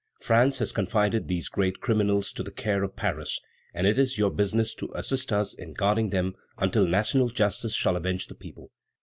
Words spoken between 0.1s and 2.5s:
France has confided these great criminals to the